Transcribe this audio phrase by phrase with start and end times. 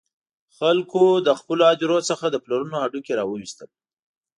[0.57, 3.69] خلکو له خپلو هدیرو څخه د پلرونو هډوکي را وویستل.